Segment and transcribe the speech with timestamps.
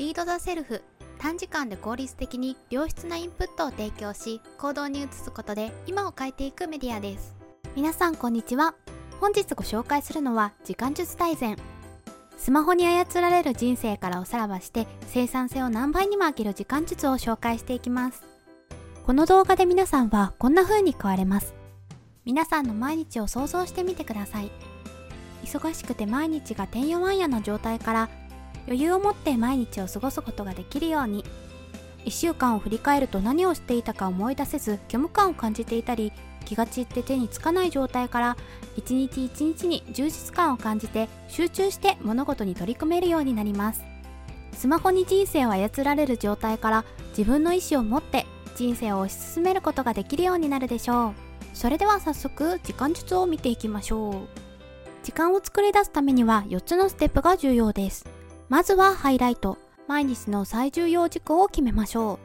[0.00, 0.82] リード・ザ・セルフ。
[1.18, 7.36] 短時間で効率的に良質なインプットを提供し行動に移すことで今を変えていくメディアです。
[7.76, 8.74] 皆さんこんにちは。
[9.20, 11.58] 本日ご紹介するのは時間術大全。
[12.38, 18.22] スマホに操られる人生からおさらばして生産性を何倍にも上げる時間術を紹介していきます。
[19.04, 21.52] この動画で皆さんはこんな風に変われます。
[22.24, 24.50] 皆さんの毎日を想像してみてください。
[25.44, 28.08] 忙しくて毎日がてんやわんやな状態から
[28.66, 31.24] 余裕を持って毎日を過ごすことができるように。
[32.04, 36.12] 1週間を振り返ると何をしていたか思い出せず虚無感を感じていたり
[36.46, 38.36] 気が散って手につかない状態から
[38.76, 43.82] 一日一日に充実感を感じて集中して物事に取り組めるようになります。
[44.52, 46.84] スマホに人生を操られる状態から
[47.16, 51.14] 自分の意思を持って人生を推し進めることができるようになるでしょう。
[51.54, 54.14] それでは早速時間術を見ていきましょう。
[55.02, 58.19] 時間を作り出すためには4つのステップが重要です。
[58.50, 59.58] まずはハイライト。
[59.86, 62.18] 毎日の最重要事項を決めましょ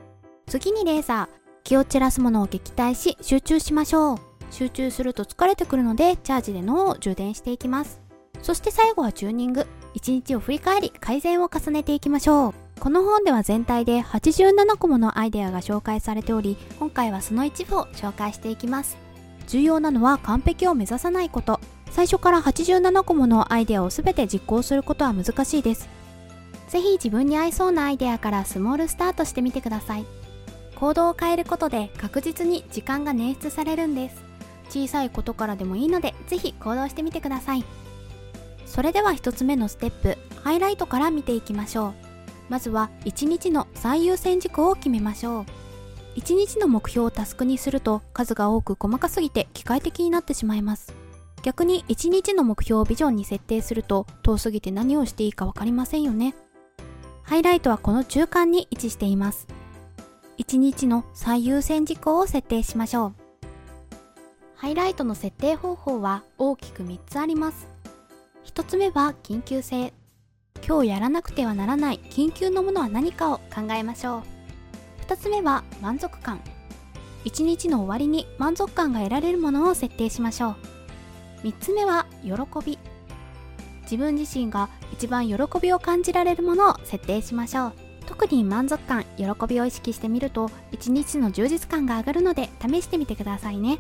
[0.48, 0.50] う。
[0.50, 1.38] 次にレーザー。
[1.64, 4.18] 気を散らすものを撃退し集中しましょう。
[4.50, 8.02] 集中すると疲れてくるのでチャージで脳を充電していきます。
[8.42, 9.68] そして最後はチューニング。
[9.94, 12.80] 1日を振り返り改善を重ねていきましょう。
[12.80, 18.98] この本では全体で87個ものアイデアが紹介されており今回はその一部を紹介していきます。
[19.46, 21.60] 重要なのは完璧を目指さないこと。
[21.92, 25.94] 最初から87個ものアイデアを全て実行することは難しいです。
[26.68, 30.06] ぜひ自分に合いそうなアイデアからスモールスタートしてみてください。
[30.76, 34.24] 行動を変えることで確実に時間が捻出されるんです。
[34.70, 37.64] 小さいことからでもいいのでぜひ行動してみてください。
[38.66, 41.94] それでは1つ目のステップハイライトから見ていきましょう。
[42.50, 45.46] まずは1日の最優先事項を決めましょう。
[46.18, 50.94] 1日の目標をタスクにすると数が多く細かすぎて機械的になってしまいます。
[51.42, 56.36] 逆に1日の目標をビジョンに設定すると遠すぎて何をしていいか分かりませんよね。
[57.26, 59.48] ハイライトはこの中間に位置しています。
[60.38, 63.14] 1日の最優先事項を設定しましょう。
[64.56, 67.68] ハイライトの設定方法は大きく3つあります。
[68.46, 69.92] 1つ目は緊急性。
[70.68, 72.00] 今日やらなくてはならない。
[72.12, 74.22] 緊急のものは何かを考えましょう。
[75.08, 76.40] 2つ目は満足感。
[77.26, 80.50] 1日の終わりに満足感が得られるものを設定しましょ
[81.44, 81.48] う。
[81.48, 82.34] 3つ目は喜
[82.64, 82.78] び。
[83.82, 87.74] 自分自身が一番喜びを感じられるものを設定しましょう。
[88.06, 93.80] 特に満足感喜びを意識してみると一日の充実感が上がるので試してみてくださいね。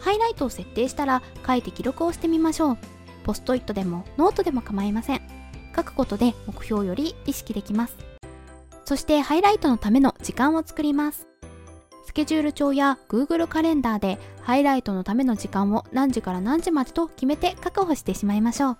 [0.00, 2.78] ハイライトを設定したら書いて記録をしてみましょう。
[3.24, 5.20] ポストイットでもノートでも構いません。
[5.76, 7.96] 書くことで目標より意識できます。
[8.84, 11.28] そしてハイライトのための時間を作ります。
[12.04, 18.76] スケジュール帳や Google カレンダーでハイライトのための時間を何時から何時までと決めて確保してしまいましょう。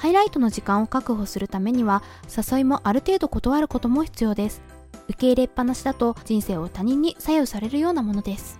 [0.00, 2.02] ハイライトの時間を確保するためには
[2.34, 4.62] 誘いもある程度断ることも必要です。
[5.08, 8.58] 受け入れっぱなしだと人生を他人に左右されるようなものです。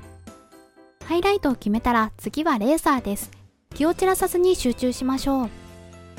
[1.07, 3.31] ハイライトを決めたら次はレーサーです。
[3.75, 5.51] 気を散らさずに集中しましょう。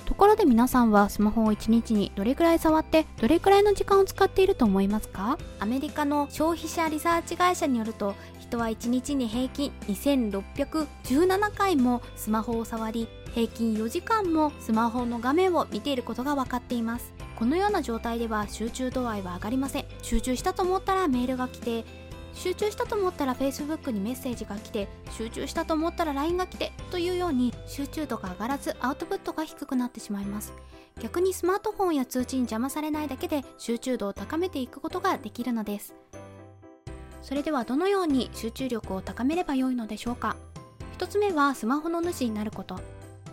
[0.05, 5.37] ところで皆さんはスマホを1日にどれくらい触ってどれくらいの時間を使っていると思いますか？
[5.59, 17.13] アメリカの消費者リサーチ会社によると人は1日に平均2617回もスマホを触り平均4時間もスマホの画面を見ていることが分かっています。
[17.35, 19.85] このような状態では集中度合いは上がりません。
[20.01, 21.85] 集中したと思ったらメールが来て
[22.33, 30.53] 集中したと思ったら Facebook にメッセージが来て集中したと思ったら LINE が来てというように集中度が上がらずアウトプットが低くなってしまいます。
[31.01, 35.95] 逆にスマートフォンや通知に邪魔されないだけで集中度を高めていくことができるのです。
[37.21, 40.35] それではどのように集中力を高めればよいのでしょうか。
[40.97, 42.79] 1つ目はスマホの主になること。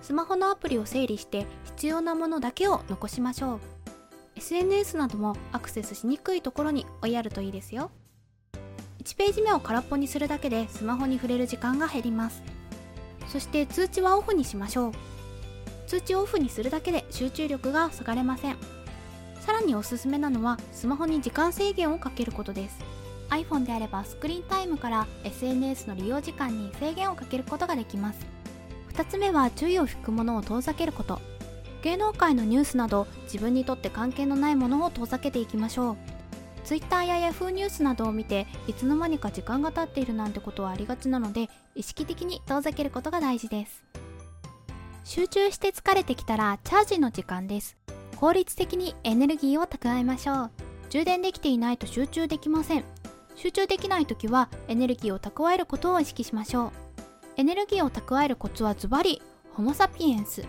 [0.01, 3.61] スマホのアプリを整理して必要なものだけを残しましょう。
[4.37, 7.91] SNS などもアクセスしにくいところに置いあるといいですよ。
[9.03, 12.43] 1ページ目を空っぽにするだけでスマホに触れる時間が減ります。
[13.27, 14.93] そして通知はオフにしましょう。
[15.87, 18.57] 通知をオフにするだけで集中力が下がれません。
[19.41, 22.79] さらにおすすめなのはスマホに時間制限をかけることです。
[23.31, 28.38] iPhone であればスクリーンタイムから SNS の利用時間に制限をかけることができます。
[28.99, 31.21] 2つ目は注意を引くものを遠ざけること。
[31.83, 35.97] 芸能界のニュースなど自分にとって関係のないものを遠ざけていきましょう。
[36.65, 43.85] Twitter や Yahoo ニュースなどを見ていつの間にか時間が経っているなんてことはありがちなので意識的に遠ざけることが大事です。
[45.05, 47.77] 集中して疲れてきたらチャージの時間です。
[48.17, 50.51] 効率的にエネルギーを蓄えましょう。
[50.91, 52.85] 充電できていないと集中できません。
[53.37, 56.88] 集中できない時はエネルギーを蓄えることを意識しましょう。
[57.39, 60.45] エネルギーを蓄えるコツはズバリホモ・サピエンス。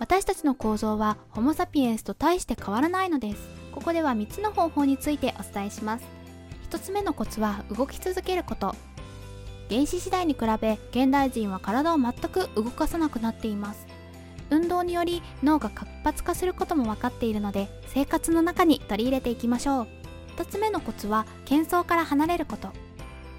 [0.00, 3.48] 私たちの構造はホモ・サピエンスと大して変わらないのです。
[3.70, 6.04] ここでは3つの方法についてお伝えします。
[6.70, 8.74] 1つ目のコツは動き続けること。
[9.70, 13.86] 原始時代に比べ現代人は体を全く動かさなくなっています。
[14.50, 19.88] 運動により脳が活発化することも分かっているので生活の中に取り入れていきましょう。
[20.36, 22.70] 2つ目のコツは喧騒から離れること。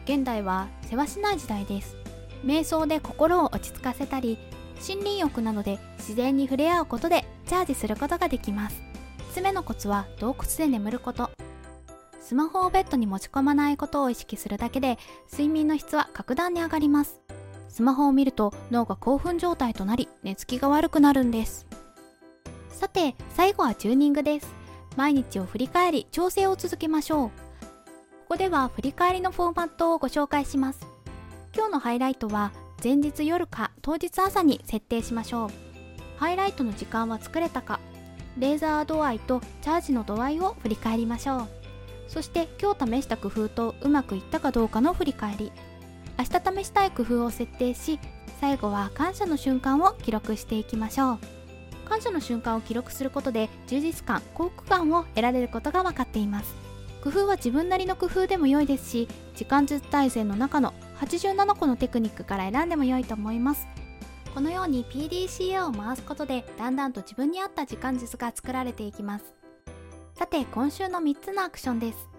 [0.05, 2.04] 現代は世話しない時代です。
[2.45, 4.37] 瞑想で心を落ち着かせたり
[4.75, 8.81] 森林浴などで自然に触れ合うことでチャージすることができます。
[9.31, 11.29] 3つ目のコツは洞窟で眠ること。
[12.21, 14.97] スマホをベッドに持ち込まないことを意識するだけで
[15.31, 17.19] 睡眠の質は格段に上がります。
[17.69, 21.67] スマホを見ると脳が興奮状態となり寝つきが悪くなるんです。
[22.69, 24.53] さて最後はチューニングです。
[24.95, 27.29] 毎日を振り返り調整を続けましょう。
[27.29, 27.33] こ
[28.29, 30.94] こでは振り返りのフォーマットをご紹介します。
[31.55, 32.51] 今日のハイライトは
[32.83, 35.49] 前日夜か当日朝に設定しましょう。
[36.17, 37.79] ハイライトの時間は作れたか
[38.37, 41.47] レーザー度合いとチャージの度合いを振り返りましょう。
[42.09, 45.53] そして今日試した工夫とうまくいったかどうかの振り返り。
[46.19, 48.01] 明日試したい工夫を設定し
[48.41, 51.19] 最後は感謝の瞬間を記録していきましょう。
[51.87, 56.53] 感謝の瞬間を記録することで充実感幸福感を得られることが分かっています。
[57.01, 63.67] 工夫は自分なりの工夫でも良いですし時間術大全の中の87個のテクニックから選んでも良いと思います。
[64.33, 69.33] このように PDCA を回すことでだんだんと自分に合った時間術が作られていきます。
[70.13, 72.09] さて今週の3つのアクションです。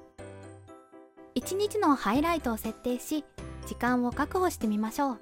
[1.35, 3.25] 1日のハイライトを設定し
[3.67, 5.21] 時間を確保してみましょう。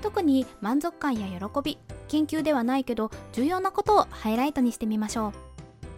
[0.00, 1.78] 特に満足感や喜び
[2.08, 5.32] 緊急ではないけど重要なことをハイライトにしてみましょう。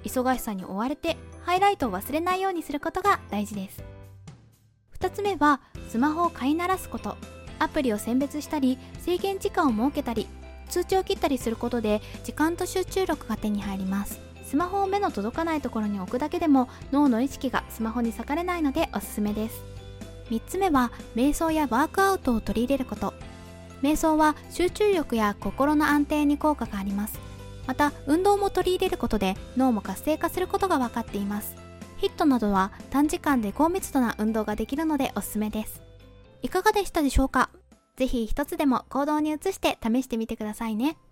[0.07, 3.92] 忙しさに追われてハイライトを忘れないようにすることが大事です。
[5.03, 7.17] 2つ目はスマホを飼いならすこと。
[7.59, 10.29] アプリを選別したり制限時間を設けたり
[10.69, 14.21] 通知を切ったりすることで時間と集中力が手に入ります。
[14.45, 19.65] スマホを目の届かないところに置くだけでも脳の意識がスマホに割かれないのでおすすめです。
[20.31, 23.13] 3つ目は瞑想やワークアウトを取り入れること。
[23.83, 27.19] 瞑想は集中力や心の安定に効果があります。
[27.67, 31.57] また運動も取り入れることで脳も活性化することが分かっています。
[32.03, 35.83] ヒットなどは短時間で高密度な運動ができるのでおすすめです。
[36.43, 37.49] いかがでしたでしょうか？
[37.97, 40.97] ぜひ一つでも行動に移して試してみてくださいね。